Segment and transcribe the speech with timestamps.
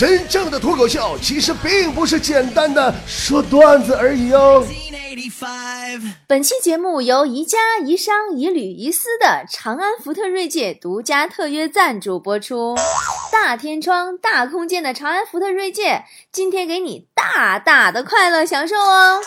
[0.00, 4.66] 真正的脱口秀其实并不是简单的说段子而已哦。
[6.26, 12.74] 本期节目由宜家、宜商、宜旅、宜思的长安福特锐界独家特约赞助播出。
[13.30, 19.20] 大天窗、大空间的长安福特锐界，今天给你大大的快乐享受哦！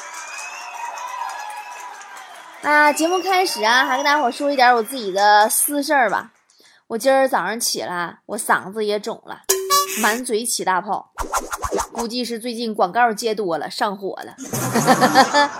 [2.64, 6.32] 啊，节目开始啊，还跟大伙说一点我自己的私事儿吧。
[6.88, 9.42] 我今儿早上起来，我嗓子也肿了，
[10.02, 11.12] 满嘴起大泡，
[11.92, 14.36] 估计是最近广告接多了，上火了。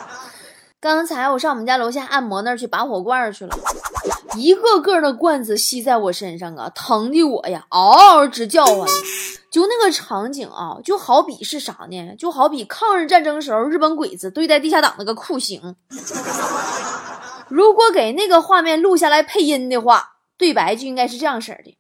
[0.80, 3.58] 刚才我上我们家楼下按摩那儿去拔火罐去了，
[4.36, 8.88] 一个个的罐子吸在我身上啊，疼的我呀嗷嗷直叫唤。
[9.50, 12.16] 就那个场景啊，就好比是啥呢？
[12.18, 15.76] 就好比抗日战争时候日本鬼子对待地下党那个酷刑。
[17.48, 21.78] 如果给那个画面录下来配音的话，对白就应该是这样式的：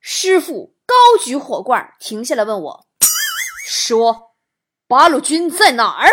[0.00, 2.86] 师傅高举火罐，停下来问我，
[3.64, 4.32] 说
[4.90, 6.10] ：“八路军在哪儿？”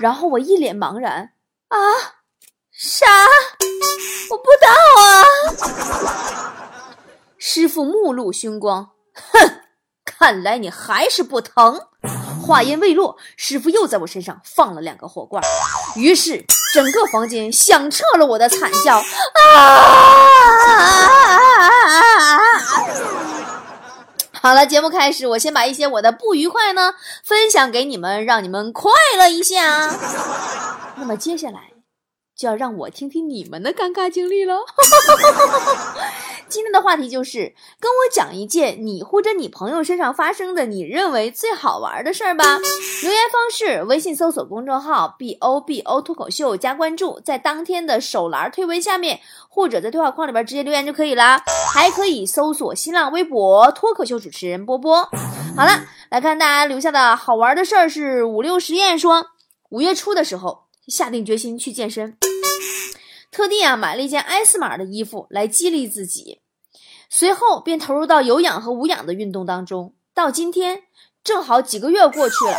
[0.00, 1.34] 然后我一脸茫然
[1.68, 1.78] 啊，
[2.72, 3.06] 啥？
[4.30, 4.72] 我不知道
[6.10, 6.58] 啊！
[7.38, 9.60] 师傅目露凶光，哼，
[10.04, 11.86] 看来你还是不疼。
[12.44, 15.40] 话音未落，师傅又在我身上放了两个火罐，
[15.94, 19.00] 于是整个房间响彻了我的惨叫
[19.54, 21.27] 啊！
[24.40, 29.90] 好了，节目开始，我先把一些我的不愉快呢分享给你们，让你们快乐一下。
[30.96, 31.72] 那么接下来
[32.36, 34.54] 就要让我听听你们的尴尬经历了。
[36.48, 42.58] 今天的话题就是跟我讲一件你或者你朋友身上发生的你认为最好玩的事儿吧。
[43.02, 51.42] 留言方式：微信搜索公众号 “b o b o” 脱口秀加关注，在当天的手栏推文下面或者在对话框里边直接留言就可以啦。
[51.74, 55.04] 还可以搜索新浪微博“脱口秀主持人波波”。
[55.54, 59.26] 好了，来看大家留下的好玩的事儿是五六实验说，
[59.68, 62.16] 五月初的时候下定决心去健身。
[63.30, 66.40] 特地啊买了一件 S 码的衣服来激励自己，
[67.10, 69.94] 随后便投入到有氧和无氧的运动当中。
[70.14, 70.84] 到今天
[71.22, 72.58] 正好几个月过去了，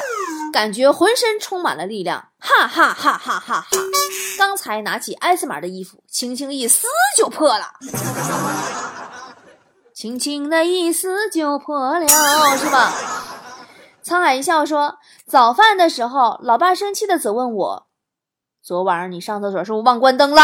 [0.54, 3.68] 感觉浑身充满了力量，哈哈哈哈哈哈！
[4.38, 6.88] 刚才拿起 S 码的衣服，轻轻一撕
[7.18, 7.66] 就破了，
[9.94, 12.08] 轻轻的一撕就破了，
[12.58, 12.94] 是吧？
[14.02, 14.98] 沧海一笑说，
[15.28, 17.89] 早饭的时候，老爸生气的责问我。
[18.70, 20.42] 昨晚上你上厕所是不是忘关灯了？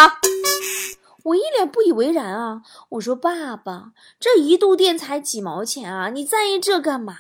[1.26, 2.64] 我一脸不以为然啊！
[2.90, 7.14] 我说爸爸，这一度电才几毛钱啊，你在意这干嘛？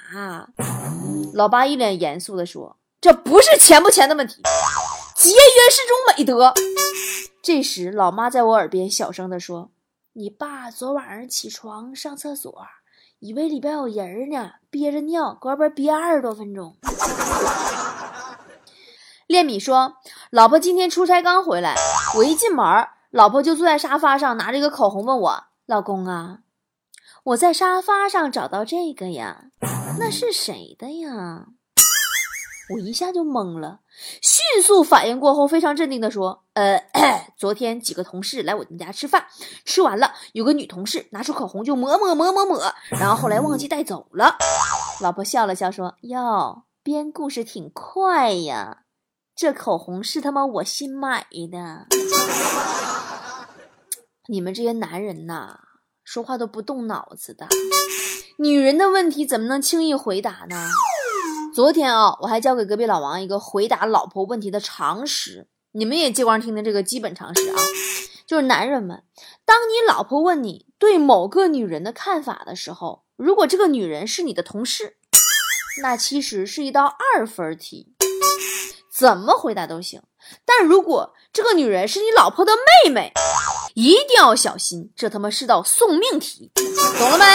[1.31, 4.41] 老爸一脸严肃的说：“这不是钱不钱的问题，
[5.15, 6.55] 节约是种美德。”
[7.43, 9.69] 这时，老妈在我耳边小声的说
[10.13, 12.51] ：“你爸昨晚上起床上厕所，
[13.19, 16.75] 以为里边有人呢，憋着尿，搁外边憋二十多分钟。”
[19.27, 19.95] 练米说
[20.29, 21.75] ：“老婆今天出差刚回来，
[22.17, 22.63] 我一进门，
[23.09, 26.39] 老婆就坐在沙发上，拿着一个口红问我：‘老公啊，
[27.23, 29.45] 我在沙发上找到这个呀，
[29.99, 31.47] 那是谁的呀？’
[32.73, 33.79] 我一下就懵了，
[34.21, 36.83] 迅速反应过后，非常镇定的说：‘呃，
[37.35, 39.25] 昨天几个同事来我们家吃饭，
[39.65, 44.37] 吃完了，有个女同事拿出口红就抹抹抹抹抹，然后后来忘记带走了。’
[45.01, 48.81] 老婆笑了笑说：‘哟，编故事挺快呀。’”
[49.35, 51.87] 这口红是他妈我新买的，
[54.29, 55.57] 你们这些男人呐，
[56.05, 57.45] 说话都不动脑子的。
[58.37, 60.69] 女人的问题怎么能轻易回答呢？
[61.53, 67.57] 昨天啊，我还教给隔壁老王一个回答老婆问题的常识，你们也借光听听这个基本常识啊。
[68.25, 69.03] 就是男人们，
[69.43, 74.95] 当你老婆问你对某个女人的看法的时候，如果这个女人是你的同事，
[75.81, 77.91] 那其实是一道二分题。
[78.97, 80.01] 怎么回答都行，
[80.45, 82.53] 但如果这个女人是你老婆的
[82.85, 83.11] 妹妹，
[83.73, 86.49] 一定要小心，这他妈是道送命题，
[86.97, 87.25] 懂了没？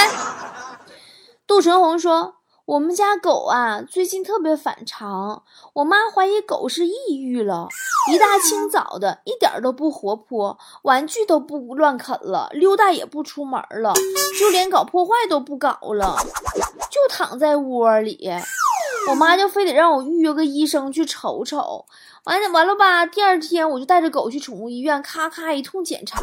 [1.47, 5.43] 杜淳红说：“我们家狗啊，最近特别反常，
[5.75, 7.69] 我妈怀疑狗是抑郁了。
[8.11, 13.93] 一大清早的，一点都不活泼，玩具都不乱啃了，溜达也不出门了，
[14.41, 16.17] 就连搞破坏都不搞了，
[16.91, 18.31] 就躺在窝里。”
[19.09, 21.87] 我妈就非得让我预约个医生去瞅瞅，
[22.25, 23.07] 完了完了吧？
[23.07, 26.23] 第二天我就带着狗去宠物医院，咔咔一通检查，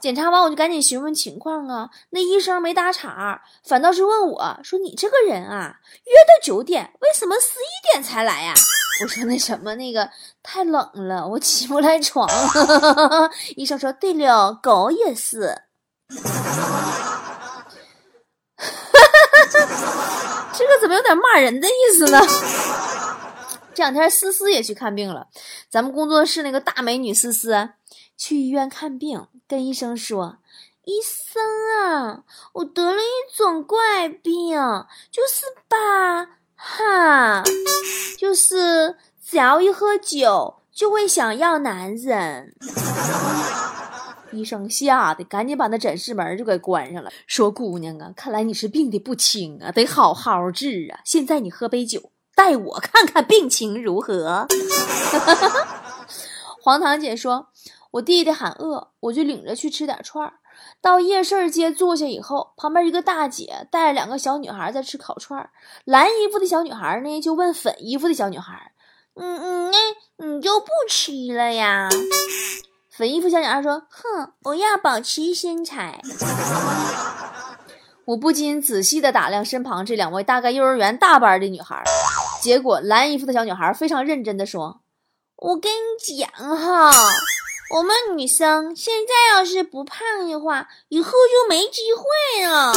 [0.00, 1.88] 检查完我就赶紧询问情况啊。
[2.10, 8.52] 那医生没搭茬，反倒是问我说：“你这个人啊，约的九点，为什么十一点才来呀？”
[9.02, 10.08] 我说：“那什么，那个
[10.42, 12.28] 太冷了，我起不来床。
[13.56, 15.62] ”医生说：“对了，狗也是。”
[19.50, 22.20] 这个怎么有点骂人的意思呢？
[23.74, 25.26] 这两天思思也去看病了，
[25.68, 27.70] 咱们工作室那个大美女思思
[28.16, 30.38] 去医院看病，跟医生说
[30.84, 31.42] ：“医生
[31.84, 32.22] 啊，
[32.54, 34.56] 我得了一种怪病，
[35.10, 37.42] 就是吧，哈，
[38.16, 42.54] 就是只要一喝酒就会想要男人。”
[44.36, 51.00] 医生吓得赶紧把那诊室门就给关上了，说：“姑娘啊，看来你是病的不轻啊，得好好治啊。
[51.04, 54.46] 现在你喝杯酒，带我看看病情如何。
[56.60, 57.48] ”黄堂姐说
[57.92, 60.34] ：“我弟弟喊饿，我就领着去吃点串儿。
[60.80, 65.50] 到夜市街坐下以后，旁边一个大姐带着两个小女孩在吃烤串儿。
[65.84, 68.72] 蓝衣服的小女孩呢，就问粉衣服的小女孩
[69.14, 71.88] ：‘嗯嗯，那你就不吃了呀？’”
[72.96, 76.00] 粉衣服小女孩说：“哼，我要保持身材。”
[78.06, 81.84] 我不禁仔细的打量身旁这两位大概幼儿园大班的女孩，
[82.40, 84.80] 结果蓝衣服的小女孩非常认真的说
[85.36, 85.76] ：“我跟你
[86.18, 86.90] 讲哈，
[87.76, 92.72] 我们女生现在要是不胖的话，以后就没机会了。”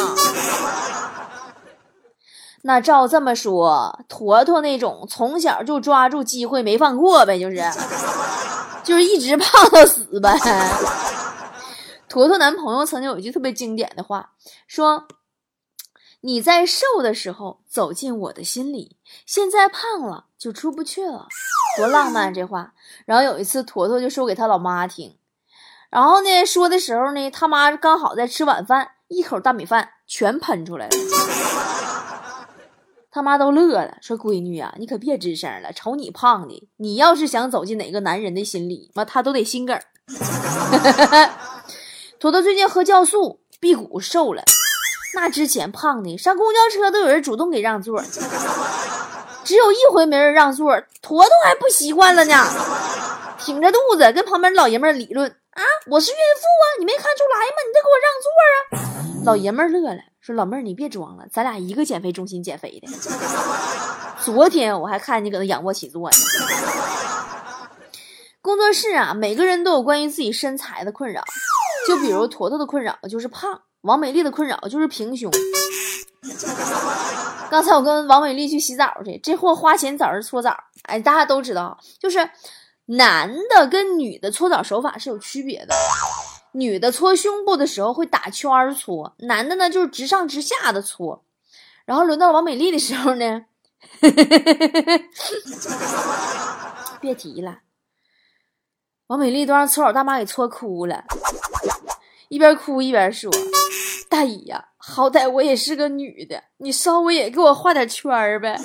[2.64, 7.64] 那照这么说，坨坨那种从小就抓住机会没放过呗，就是。
[8.82, 10.36] 就是一直 胖到死呗。
[12.08, 14.32] 坨坨男朋友曾经有一句特别经典的话，
[14.66, 15.06] 说
[16.22, 18.98] ：“你在瘦的时候走进我的心里，
[19.28, 21.28] 现在胖了就出不去了。”
[21.78, 22.74] 多浪漫这话。
[23.06, 25.18] 然后有一次，坨坨就说给他老妈听，
[25.92, 30.92] 然后呢说的时候呢，他妈刚好在吃晚饭，一口大米饭全喷出来了。
[33.12, 39.76] 他妈都乐了，说：“闺女呀，你可别吱声了，瞅你胖的，你要是想走进哪个男人的心里，妈他都得心梗。”
[42.20, 44.44] 坨坨最近喝酵素，辟谷瘦了，
[45.16, 48.04] 那之前胖的上公交车都有人主动给让座，
[49.44, 52.46] 只有一回没人让座，坨坨还不习惯了呢，
[53.40, 57.56] 挺着肚子跟旁边老爷们理论：“啊，我是孕妇啊，你没看出来吗？
[57.66, 58.46] 你得给我让座啊！”
[59.26, 60.04] 老爷们乐了。
[60.20, 62.88] 说老妹儿，你别装了，咱俩一个减肥中心减肥的。
[64.24, 66.16] 昨天我还看你搁那仰卧起坐呢。
[68.42, 71.24] 工作室啊，每个人都有关于自己身材的困扰，
[71.88, 75.32] 就比如坨坨的困扰就是胖，王美丽的困扰就是平胸。
[77.50, 82.30] 刚才我跟王美丽去洗澡去，这货花钱找人搓澡，哎，大家都知道，就是
[82.86, 85.74] 男的跟女的搓澡手法是有区别的。
[86.54, 91.24] 女的搓胸部的时候会打圈搓，男的呢就是直上直下的搓。
[91.86, 93.46] 然后轮到王美丽的时候呢，
[97.02, 97.60] 别提了，
[99.08, 101.04] 王美丽都让搓澡大妈给搓哭了，
[102.28, 103.32] 一边哭一边说
[104.08, 108.56] ：“大姨呀，好歹我也是个女的，你稍微也给我画点圈儿呗，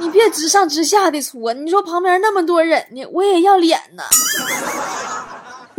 [0.00, 1.54] 你别直上直下的搓。
[1.54, 4.02] 你说旁边那么多人呢，我也要脸呢。”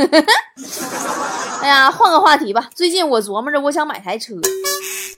[1.62, 2.70] 哎呀，换个话题吧。
[2.74, 4.34] 最近我琢磨着，我想买台车。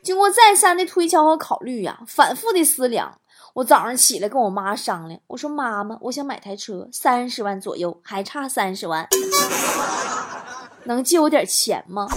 [0.03, 3.19] 经过再三的推敲和考虑呀，反复的思量，
[3.53, 9.07] 我早上起来跟我妈商量，我说：“妈妈，我想买台车，三十万左右，还差三十万，
[10.83, 12.07] 能借我点钱吗？”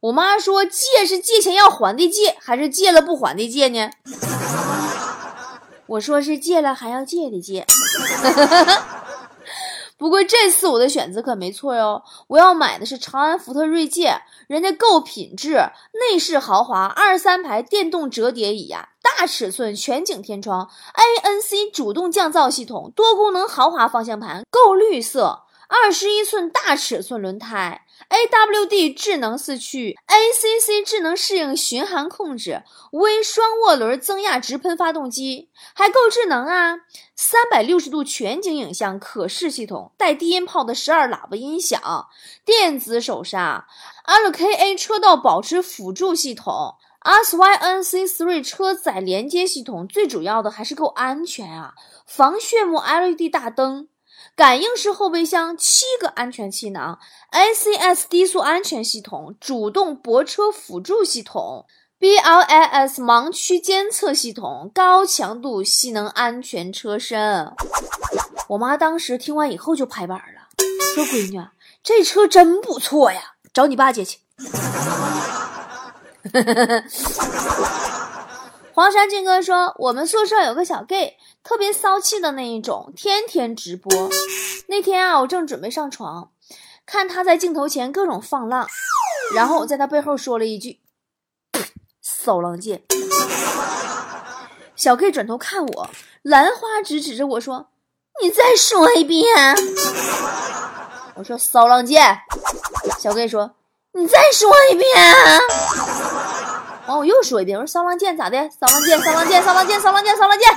[0.00, 3.90] 我妈说：“借是借钱要还的借，还是借了不还的借呢？”
[5.86, 7.66] 我说：“是借了还要借的借。”
[10.02, 15.64] 不过这次我的选择可没错哟，我要买的是长安福特锐界，人家够品质，
[16.10, 27.81] 内饰豪华，二三排电动折叠椅呀，大尺寸全景天窗，ANC 主动降噪系统，多功能豪华方向盘，够绿色，二十一寸大尺寸轮胎。
[28.08, 36.80] AWD 智能四驱，ACC 智能适应巡航控制，微双涡轮增压直喷发动机，还够智能啊！
[37.14, 41.80] 三百六十度全景影像可视系统，带低音炮的十二喇叭音响，
[42.44, 43.66] 电子手刹
[44.06, 51.74] ，LKA 车道保持辅助系统，SYNC3 车载连接系统，最主要的还是够安全啊！
[52.04, 53.88] 防眩目 LED 大灯。
[54.34, 56.98] 感应式后备箱，七个安全气囊
[57.32, 61.66] ，ACS 低速安全系统，主动泊车辅助系统
[62.00, 67.52] ，BLIS 盲区监测系统，高强度吸能安全车身。
[68.48, 70.48] 我妈当时听完以后就拍板了，
[70.94, 71.46] 说：“闺女，
[71.82, 74.20] 这车真不错呀，找你爸借去。
[78.74, 84.10] ”黄山金哥说：“我们宿舍有个小 gay。”特别骚气的那一种，天天直播。
[84.68, 86.30] 那天啊，我正准备上床，
[86.86, 88.68] 看他在镜头前各种放浪，
[89.34, 90.80] 然后我在他背后说了一句
[92.00, 92.82] ：“骚浪贱。
[94.76, 95.90] 小 K 转头看我，
[96.22, 97.68] 兰花指指着我说
[98.22, 99.26] ：“你再说一遍。”
[101.16, 102.20] 我说：“骚浪贱。”
[102.98, 103.54] 小 K 说
[103.94, 104.86] ：“你再说一遍。”
[106.86, 108.36] 完，我又说一遍，我说：“骚浪贱咋的？
[108.50, 110.48] 骚浪贱，骚浪贱，骚浪贱，骚浪贱，骚浪贱。”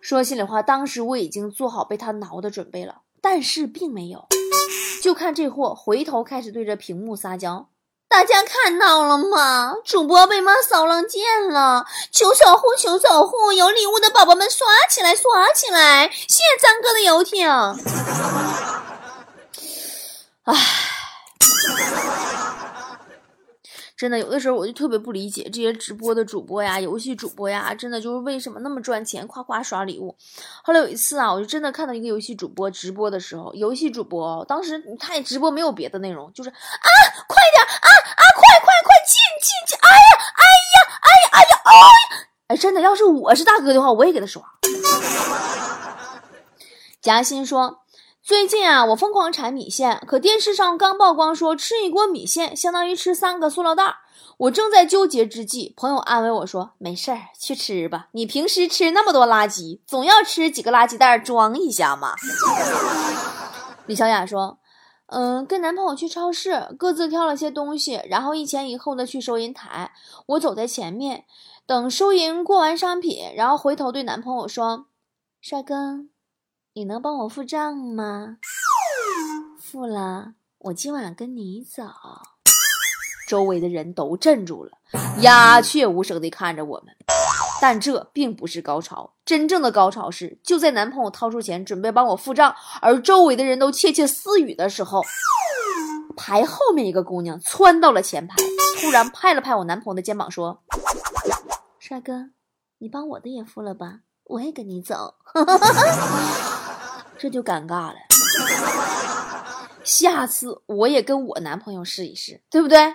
[0.00, 4.28] 说心里话，当时我已经做好被他挠的准备了，但是并没有。
[5.02, 7.68] 就看这货回头开始对着屏幕撒娇，
[8.08, 9.74] 大家看到了吗？
[9.84, 13.52] 主播被骂骚浪贱了，求守护，求守护！
[13.52, 16.08] 有礼物的宝宝们刷起来，刷起来！
[16.08, 17.48] 谢谢张哥的游艇。
[20.44, 20.54] 唉。
[23.96, 30.14] 真的，有的时候我就特别不理解这些直播的主播呀、游戏主播呀，真的就是为什么那么赚钱，夸夸刷礼物。
[30.62, 36.54] 后来有一次啊，我就真的看到一个游戏主播直播的时候，游戏主播当时他也直播没有别的内容，就是啊，
[37.26, 39.78] 快点啊啊，快快快进进进！
[39.80, 39.96] 哎呀
[40.36, 41.80] 哎呀哎呀哎呀哎呀！
[42.48, 44.42] 哎，真的，要是我是大哥的话，我也给他刷。
[47.00, 47.85] 夹心说。
[48.26, 53.98] 最近啊，我疯狂馋米线，可电视上刚曝光说吃一锅米线相当于吃三个塑料袋儿。
[54.38, 58.08] 我正在纠结之际，朋友安慰我说：“没事儿，去吃吧。
[58.10, 62.16] 你平时吃那么多垃圾，总要吃几个垃圾袋装一下嘛。”
[63.86, 64.58] 李小雅说
[65.06, 69.92] ：“嗯，跟男朋友去超市，各自挑了些东西，然后一前一后的去收银台。
[70.26, 71.26] 我走在前面，
[71.64, 74.86] 等收银过完商品，然后回头对男朋友说
[75.40, 76.06] ：‘帅哥。’”
[76.76, 78.36] 你能帮我付账吗？
[79.58, 81.84] 付了，我今晚跟你走。
[83.26, 84.72] 周围的人都镇住了，
[85.22, 86.94] 鸦雀无声地看着我们。
[87.62, 95.00] 但这并不是高潮，真正的高潮是，就在男朋友掏出钱准备帮我付账，而周围的人都窃窃私语的时候，
[96.14, 98.36] 排后面一个姑娘窜到了前排，
[98.82, 100.62] 突然拍了拍我男朋友的肩膀，说
[101.80, 102.28] ：“帅哥，
[102.80, 105.14] 你帮我的也付了吧，我也跟你走。”
[107.18, 107.96] 这就尴尬了，
[109.82, 112.94] 下次我也跟我男朋友试一试，对不对？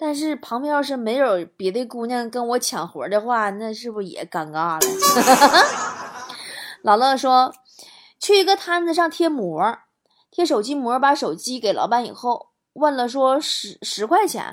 [0.00, 5.66] 但是旁边要是没有别的姑娘跟我抢活的话，那是不是也尴尬了？
[6.82, 7.52] 老乐说，
[8.20, 9.78] 去一个摊子上贴膜，
[10.30, 14.48] 贴手机膜，把手机给老板以后，问了说十十块钱，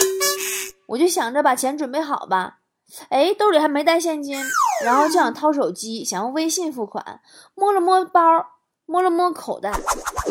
[0.88, 2.57] 我就想着把钱准备好吧，
[3.09, 4.43] 哎，兜里还没带现金，
[4.83, 7.21] 然后就想掏手机，想用微信付款，
[7.53, 8.54] 摸了摸包。
[8.86, 9.72] 摸了摸口袋，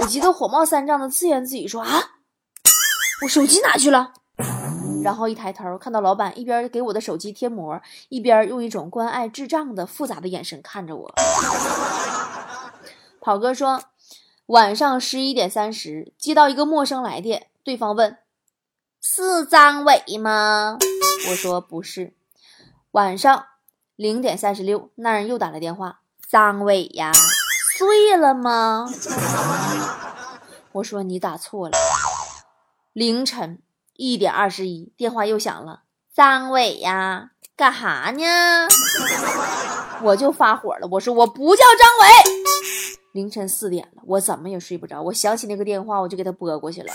[0.01, 2.03] 我急得火冒三丈的自言自语说：“啊，
[3.23, 4.13] 我手机哪去了？”
[5.05, 11.15] 然后一抬头看到老板一边给我的手机贴膜，一边用一种关爱智障的复杂的眼神看着我。
[13.21, 13.83] 跑哥说
[14.47, 18.17] ：“晚上十一点三十，接到一个陌生来电，对方问：
[19.01, 20.79] 是张伟吗？
[21.29, 22.15] 我说不是。
[22.93, 23.47] 晚上
[23.97, 27.13] 零点三十六，那人又打来电话：张伟呀。”
[27.77, 28.87] 醉了吗？
[30.73, 31.77] 我说你打错了。
[32.93, 33.61] 凌晨
[33.95, 35.83] 一点二十一，电话又响了。
[36.15, 38.69] 张伟呀，干哈呢？
[40.03, 42.07] 我就发火了，我说我不叫张伟。
[43.13, 45.03] 凌晨四点了，我怎么也睡不着。
[45.03, 46.93] 我想起那个电话，我就给他拨过去了。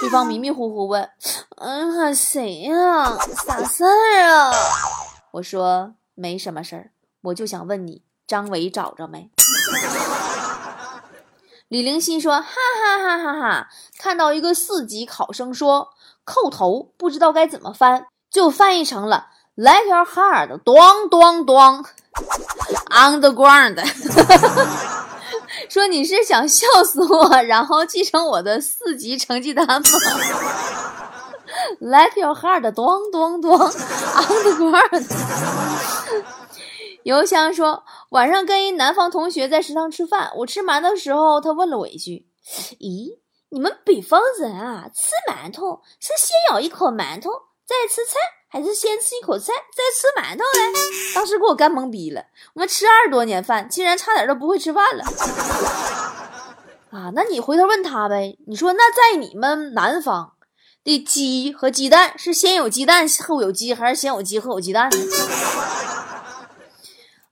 [0.00, 1.08] 对方迷迷糊糊问
[1.56, 3.16] ：“嗯，谁呀？
[3.46, 4.52] 啥事儿啊？”
[5.32, 6.90] 我说没什么事儿，
[7.22, 9.30] 我就想问你，张伟找着没？
[11.74, 13.68] 李灵溪说：“哈哈哈哈哈！
[13.98, 15.88] 看到一个四级考生说
[16.24, 19.26] 叩头，不知道该怎么翻，就翻译成了
[19.56, 21.84] Let your heart 咚咚咚
[22.90, 23.84] underground。
[25.68, 29.82] 说你是想笑死我，然后继承我的四级成绩单吗
[31.80, 35.06] ？Let your heart 咚咚咚 underground。”
[37.04, 42.26] 邮箱说，晚上跟一南方同学在食堂吃饭，我吃馒头的时候，他问了我一句
[42.80, 43.18] ：“咦，
[43.50, 47.30] 你们北方人啊，吃馒头是先咬一口馒头
[47.66, 48.18] 再吃菜，
[48.48, 50.80] 还是先吃一口菜再吃馒头嘞？”
[51.14, 52.24] 当时给我干懵逼了。
[52.54, 55.04] 我们吃二十多年饭，竟然差点都不会吃饭了。
[56.90, 58.38] 啊，那你回头问他呗。
[58.46, 60.32] 你说，那在你们南方
[60.82, 64.96] 的鸡和鸡蛋是先有鸡蛋后有鸡，还是先有鸡后有鸡蛋呢？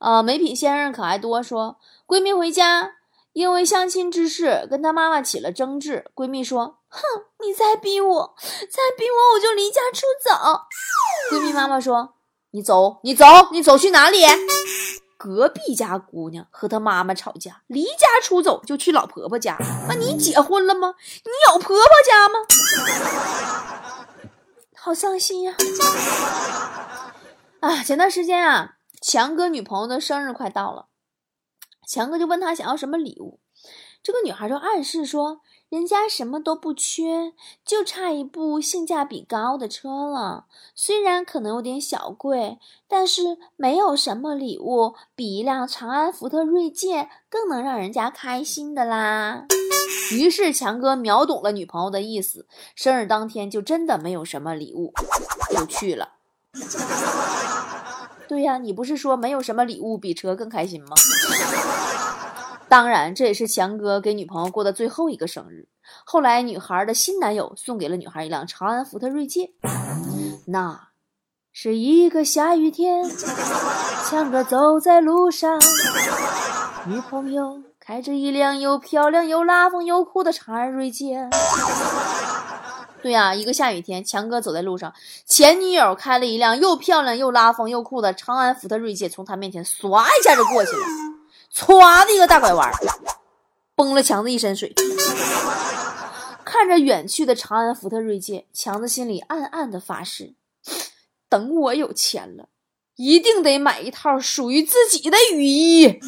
[0.02, 1.78] 呃，美品先生可爱多说，
[2.08, 2.94] 闺蜜回家，
[3.32, 6.06] 因为相亲之事跟她妈妈起了争执。
[6.12, 7.00] 闺蜜说：“哼，
[7.38, 10.62] 你再逼我，再逼我，我就离家出走。”
[11.30, 12.14] 闺蜜妈妈说
[12.50, 14.24] ：“你走，你走，你走去哪里？”
[15.16, 19.56] 隔壁家姑娘和她妈妈吵架，离家出走就去老婆婆家。
[19.86, 20.96] 那你结婚了吗？
[21.24, 22.40] 你有婆婆家吗？
[24.76, 25.54] 好伤心呀！
[27.60, 30.86] 啊，前段时间啊，强哥女朋友的生日快到了，
[31.86, 33.40] 强哥就问他想要什么礼物，
[34.02, 35.40] 这个女孩就暗示说。
[35.68, 37.32] 人家什么都不缺，
[37.64, 40.44] 就差一部性价比高的车了。
[40.74, 49.46] 虽然可能有点小贵，但是没有什么礼物比一辆长安福特锐界更能让人家开心的啦。
[50.12, 54.92] 于是强哥秒懂了女朋友的意思，生日当天就真的没有什么礼物，
[55.50, 56.16] 就去了。
[58.28, 60.96] 对呀，你不是说没有什么礼物比车更开心吗？
[62.68, 65.68] 当然，这也是强哥给女朋友过的最后一个生日。
[66.06, 69.50] 后来，女孩的新男友送给了女孩一辆长安福特锐界。
[70.46, 70.88] 那
[71.52, 73.04] 是一个下雨天，
[74.08, 75.60] 强哥走在路上，
[76.86, 81.28] 女朋友开着一辆又漂亮又拉风又酷的长安锐界。
[83.02, 84.94] 对呀，一个下雨天，强哥走在路上，
[85.26, 90.86] 前女友开了一辆又漂亮又拉风又酷的长安福特锐界，从他面前唰一下就过去了。
[91.52, 92.72] 歘的一个大拐弯，
[93.74, 94.72] 崩了强子一身水。
[96.44, 100.34] 看着远去的长安福特锐界，强子心里暗暗的发誓：
[101.28, 102.48] 等我有钱了，
[102.94, 105.98] 一定得买一套属于自己的雨衣。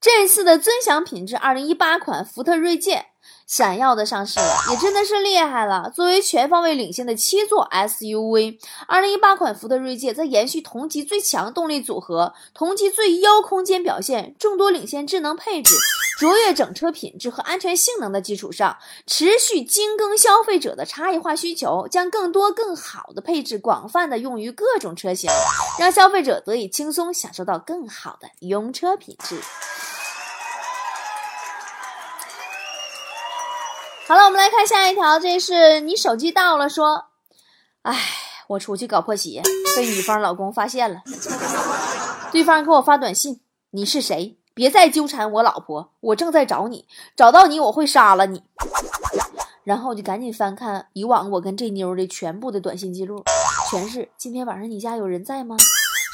[0.00, 3.06] 这次的尊享品质，二零一八款福特锐界。
[3.48, 5.90] 闪耀的上市了，也真的是厉害了。
[5.96, 15.74] 作为全方位领先的七座 SUV，二零一八款福特锐界在延续同级最强动力组合、同级最优空间表现、众多领先智能配置、
[16.18, 18.76] 卓越整车品质和安全性能的基础上，
[19.06, 25.30] 持续精耕消费者的差异化需求，将更多更好的配置广泛的用于各种车型，
[25.80, 29.40] 让消费者得以轻松享受到更好的用车品质。
[34.08, 35.20] 好了，我们来看下一条。
[35.20, 37.04] 这是你手机到了，说，
[37.82, 37.94] 哎，
[38.46, 39.42] 我出去搞破鞋，
[39.76, 41.02] 被女方老公发现了。
[42.32, 43.40] 对方给我发短信
[43.72, 44.38] ：“你是谁？
[44.54, 48.42] 别再纠缠我老婆，我正在找你，找到你我会杀了你。”
[49.62, 53.22] 然后我就赶紧翻看以往我跟这妞的全部的短信记录，
[53.70, 55.54] 全是：“今天晚上你家有人在吗？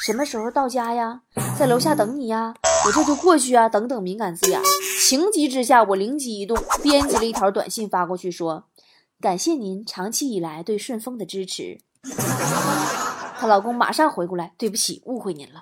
[0.05, 1.21] 什么时候到家呀？
[1.57, 2.55] 在楼下等你呀。”
[2.85, 3.69] 我这就过去啊！
[3.69, 4.61] 等等，敏感字眼。
[5.07, 8.63] 情急之下，我灵机一动，编辑了一条短信发过去，说
[9.21, 11.79] ：“感谢您长期以来对顺丰的支持。”
[13.37, 15.61] 她老公马上回过来：“对不起，误会您了。”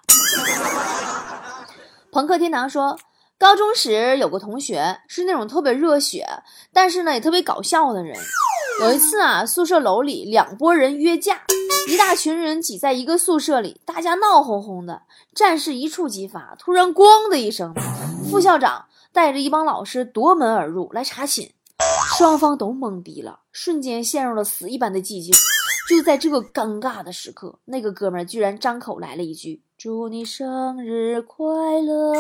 [2.10, 2.98] 朋克天堂说，
[3.38, 6.26] 高中时有个同学是那种特别热血，
[6.72, 8.18] 但是呢也特别搞笑的人。
[8.80, 11.42] 有一次啊，宿舍楼里两拨人约架。
[11.88, 15.02] 一大群人挤在一个宿舍里，大家闹哄哄的，
[15.36, 16.56] 战事一触即发。
[16.58, 17.74] 突然，咣的一声，
[18.30, 21.52] 副校长带着一帮老师夺门而入来查寝，
[22.18, 25.34] 双方都懵逼了，瞬间陷入了死一般的寂静。
[25.90, 31.46] 就在这个尴尬的时刻，那个哥们居然张口来了一句：“祝你生日快
[31.82, 32.14] 乐！”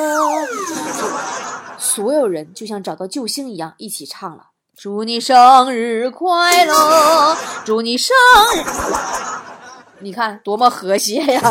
[1.79, 8.13] 所有人就像找到救星一样，一起唱了：“祝你生日快乐，祝你生
[8.57, 8.63] 日。”
[10.03, 11.41] 你看多么和谐呀！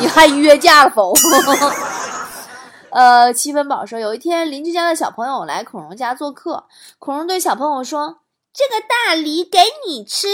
[0.00, 1.14] 你还约架了否？
[2.90, 6.64] 呃，七分宝说，有一天邻居家的小朋友来孔融家做客，
[6.98, 8.18] 孔融对小朋友说
[8.52, 10.26] ：“这个大梨给你吃。”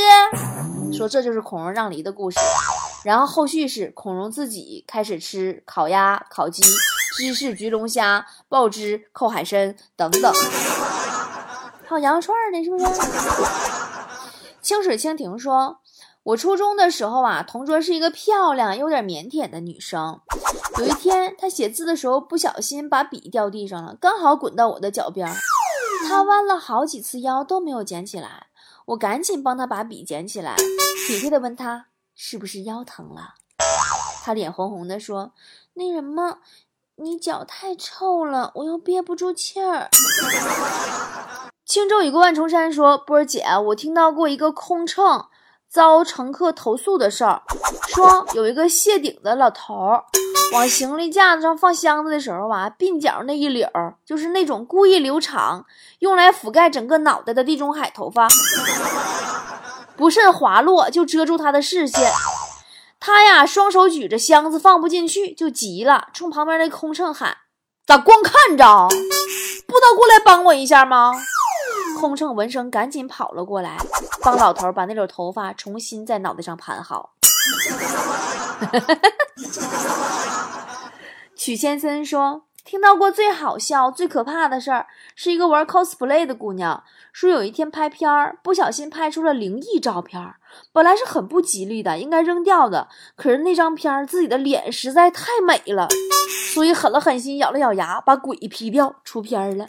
[0.93, 2.41] 说这就是孔融让梨的故事。
[3.05, 6.63] 然后后续是孔融自己开始吃烤鸭、烤鸡、
[7.17, 10.33] 芝士焗龙虾、爆汁扣海参等等，
[11.87, 12.87] 还有羊肉串呢，是不是？
[14.61, 15.79] 清水蜻蜓说。
[16.29, 20.21] 我初中的时候啊，同桌是一个漂亮又、有点腼腆的女生。
[20.79, 25.27] 有一天，她写字的时候不小心把笔掉地上了，刚好滚到我的脚边。
[26.07, 28.49] 她弯了好几次腰都没有捡起来，
[28.89, 30.55] 我赶紧帮她把笔捡起来，
[31.07, 33.37] 体贴地问她是不是腰疼了。
[34.23, 35.33] 她脸红红的说
[35.73, 36.41] ：“那什么，
[36.97, 39.89] 你脚太臭了，我又憋不住气儿。”
[41.65, 45.25] 轻舟已过万重山说：“波儿姐，我听到过一个空乘。”
[45.71, 47.43] 遭乘客投诉的事儿，
[47.89, 50.05] 说有一个谢顶的老头儿
[50.53, 55.67] 往行李架子上放箱子的时候啊，鬓角那一绺儿就是那种故意留长，
[55.99, 58.27] 用来覆盖整个脑袋的地中海头发，
[59.95, 62.11] 不慎滑落就遮住他的视线。
[62.99, 67.37] 他呀，双手举着箱子放不进去，就急了，冲旁边那空乘喊
[67.87, 68.89] ：“咋光看着？
[69.67, 71.13] 不能过来帮我一下吗？”
[71.99, 73.77] 空乘闻声赶紧跑了过来，
[74.23, 77.11] 帮老头把那绺头发重新在脑袋上盘好。
[81.35, 90.35] 曲先森说：“听到过最好笑、最可怕的事儿，是一个玩 cosplay 的姑娘说，有一天拍片儿，不小心拍出了灵异照片，
[90.73, 92.89] 本来是很不吉利的，应该扔掉的。
[93.17, 95.89] 可是那张片儿自己的脸实在太美了，
[96.53, 99.67] 所以狠了狠心，咬了咬牙，把鬼 P 掉，出片儿了。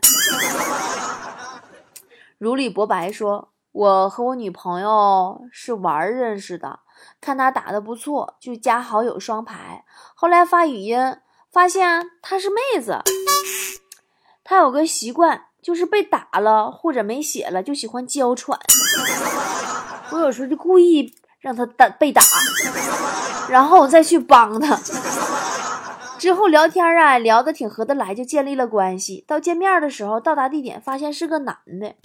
[2.40, 6.80] 如履薄白说：“我和我女朋友是玩认识的，
[7.22, 11.18] 看她打的不错，就加好友双排，后来发语音。”
[11.52, 13.02] 发现她是妹子，
[14.44, 18.60] 她有个习惯，就是被打了或者没血了，就喜欢娇喘。
[20.12, 22.22] 我有时候就故意让她打被打，
[23.50, 24.80] 然后我再去帮她。
[26.20, 29.24] 之后聊天啊，聊得挺合得来，就建立了关系。
[29.26, 31.96] 到见面的时候，到达地点发现是个男的，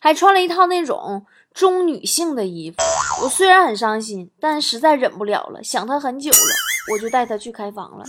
[0.00, 2.76] 还穿了一套那种中女性的衣服。
[3.24, 6.92] 我虽然很伤心，但实在忍不了了，想他很久了。
[6.92, 8.04] 我就带他去开房了。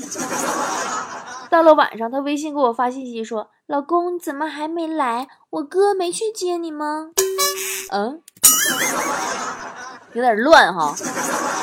[1.49, 5.27] 到了晚上，他微信给我发信息说：“老公，你怎么还没来？
[5.49, 7.09] 我哥没去接你吗？”
[7.91, 8.21] 嗯，
[10.13, 10.95] 有点乱哈。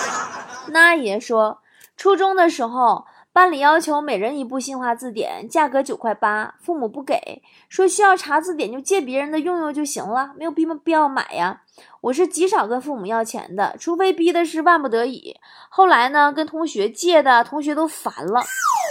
[0.70, 1.58] 那爷说，
[1.96, 11.62] 初中的时候，班里要求每人一部新华字典，价格九块八，父母不给，说需要查字典就借别人的用用就行了，没有必必要买呀。
[12.00, 15.36] 我是极少跟父母要钱的，除非逼的是万不得已。
[15.68, 18.42] 后来呢，跟同学借的，同学都烦了，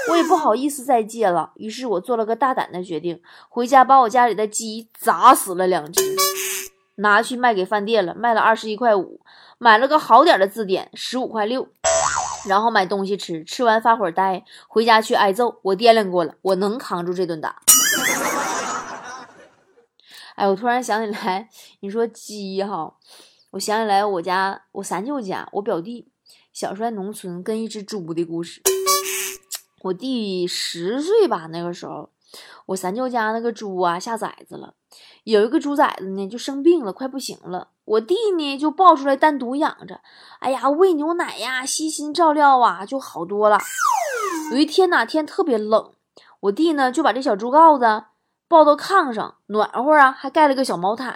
[0.09, 1.51] 我也不好意思再借了。
[1.55, 6.01] 于是我做了个大胆的决定，回家把我家里的鸡砸死了两只，
[6.95, 9.19] 拿去卖给饭店了，卖了二十一块五，
[9.57, 11.67] 买了个好点的字典，十五块六，
[12.47, 15.59] 然后买东西吃，吃完发会儿呆，回家去挨揍。
[15.63, 17.61] 我掂量过了，我能扛住这顿打。
[20.35, 21.49] 哎，我突然想起来，
[21.81, 22.95] 你说鸡哈，
[23.51, 26.11] 我想起来我家我三舅家我表弟
[26.53, 28.61] 小时候在农村跟一只猪的故事。
[29.81, 32.09] 我弟十岁吧，那个时候
[32.67, 34.75] 我三舅家那个猪啊下崽子了，
[35.23, 40.01] 有一个猪崽子呢就生病了，快不行了，我弟呢就抱出来单独养着，
[40.39, 43.59] 哎呀喂牛奶呀，悉心照料啊，就好多了。
[44.51, 45.91] 有一天哪天特别冷，
[46.41, 48.05] 我弟呢就把这小猪羔子。
[48.47, 51.15] 抱到炕上暖和啊，还盖了个小毛毯。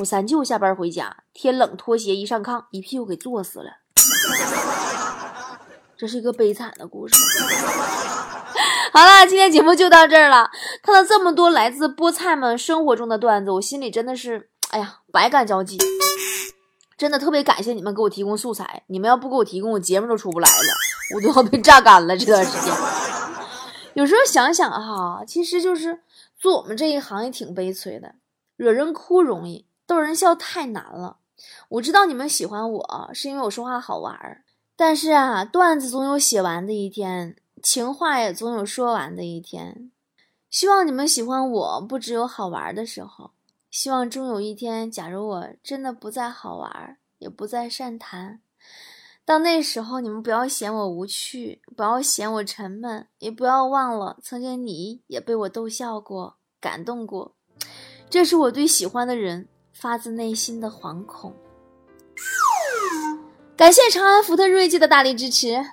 [0.00, 3.76] 我三舅下班回家，天冷脱鞋一上炕，一屁股给坐死了。
[5.96, 7.14] 这是一个悲惨的故事。
[8.98, 10.50] 好了，今天节目就到这儿了。
[10.82, 15.78] 看到这么多来自菠菜们生活中的段子，我心里真的是 哎呀百感交集。
[16.96, 22.16] 真的特别感谢你们给我提供素材，你们要不给我提供，我节目都出不来了，我都要被榨干了。
[22.16, 22.74] 这段时间，
[23.94, 26.00] 有时候想想哈，其实就是。
[26.36, 28.16] 做我们这一行也挺悲催的，
[28.56, 31.18] 惹人哭容易，逗人笑太难了。
[31.68, 34.42] 我知道你们喜欢我是因为我说话好玩儿，
[34.76, 37.36] 但是啊，段子总有写完的一天，
[37.70, 39.92] 情话也总有说完的一天。
[40.48, 43.32] 希望你们喜欢我不只有好玩的时候，
[43.70, 48.40] 希望终有一天，假如我真的不再好玩，也不再善谈。
[49.26, 57.34] 到那时候，你们不要嫌我无趣，不要嫌我沉闷，也不要忘了曾经你也被我逗笑过、感动过。
[58.08, 61.34] 这是我对喜欢的人发自内心的惶恐。
[63.54, 65.72] 感谢长安福特锐际的大力支持，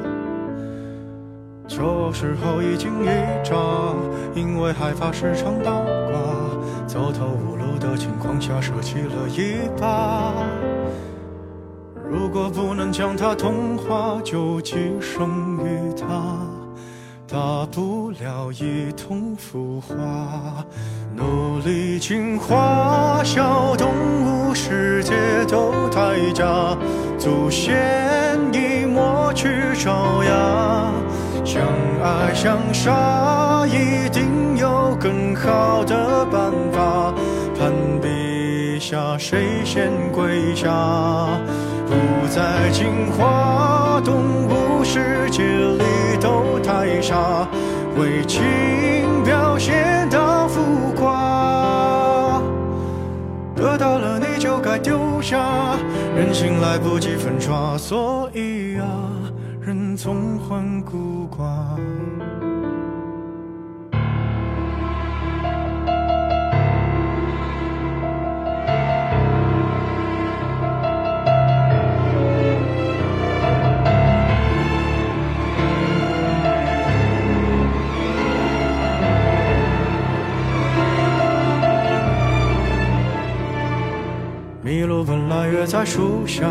[1.71, 3.07] 小时候一惊一
[3.45, 3.55] 乍，
[4.35, 5.71] 因为害怕时常倒
[6.11, 6.19] 挂，
[6.85, 10.33] 走投无路的情况下舍弃了一把。
[12.09, 16.35] 如果不能将它同化，就寄生于它。
[17.25, 19.95] 大不了一同腐化，
[21.15, 23.87] 努力进化，小动
[24.25, 25.13] 物世界
[25.47, 26.77] 都太假，
[27.17, 30.91] 祖先已抹去爪牙，
[31.43, 31.61] 相
[32.03, 37.13] 爱相杀，一定有更好的办法，
[37.57, 40.69] 攀比下谁先跪下，
[41.87, 44.15] 不再进化，动
[44.47, 45.83] 物世界里。
[46.21, 47.47] 都太傻，
[47.97, 48.43] 为情
[49.25, 50.61] 表现到浮
[50.95, 52.39] 夸，
[53.55, 55.43] 得到了你就该丢下，
[56.15, 58.85] 人心来不及粉刷，所以啊，
[59.95, 61.77] 从患孤寡
[84.63, 86.45] 迷路本来约在树下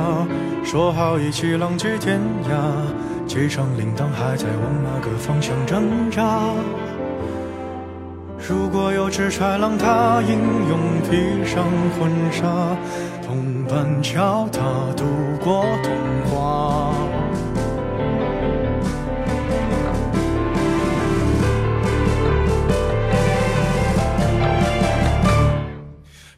[0.64, 3.09] 说好一起浪迹天涯。
[3.30, 6.40] 机场铃铛还在往那个方向挣扎。
[8.36, 10.36] 如果有只豺狼，它英
[10.68, 10.76] 勇
[11.08, 11.64] 披上
[11.96, 12.42] 婚纱，
[13.24, 14.60] 同伴教它
[14.96, 15.04] 度
[15.40, 15.92] 过童
[16.28, 16.92] 话。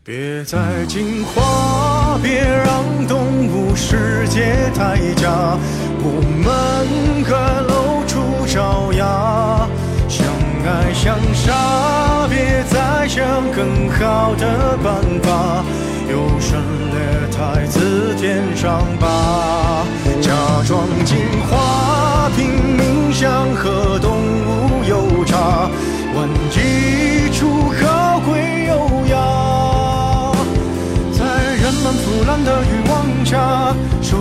[0.04, 5.56] 别再进化，别让动物世界太假，
[6.04, 7.30] 我们该
[7.62, 9.68] 露出爪牙，
[10.08, 10.26] 相
[10.66, 15.64] 爱相杀，别再想更好的办法，
[16.10, 16.60] 优胜
[16.90, 16.98] 劣
[17.30, 19.86] 汰，自天上拔，
[20.20, 20.32] 假
[20.66, 25.70] 装进化，拼命想和动物有差，
[26.16, 29.14] 万一出高贵优雅。
[31.12, 31.22] 在
[31.62, 33.72] 人们腐烂的欲望下，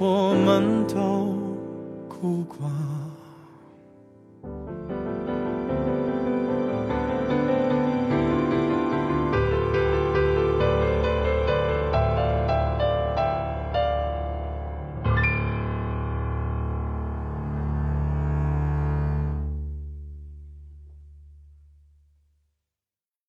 [0.00, 1.19] 我们都。